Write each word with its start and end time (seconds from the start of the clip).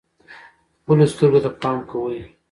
خپلو 0.79 1.05
سترګو 1.13 1.39
ته 1.45 1.49
پام 1.61 1.77
کوئ. 1.89 2.19